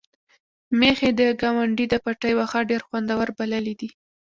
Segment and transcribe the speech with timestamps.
[0.79, 3.89] میښې د ګاونډي د پټي واښه ډېر خوندور بللي دي.